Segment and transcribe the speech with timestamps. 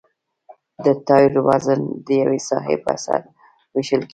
[0.83, 3.21] د ټایر وزن د یوې ساحې په سر
[3.73, 4.09] ویشل کیږي